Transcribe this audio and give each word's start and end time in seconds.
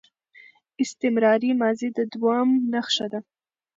استمراري 0.83 1.51
ماضي 1.61 1.87
د 1.97 1.99
دوام 2.13 2.49
نخښه 2.71 3.05
ده. 3.11 3.19